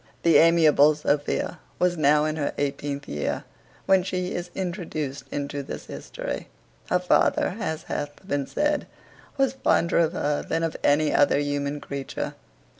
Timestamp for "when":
3.85-4.01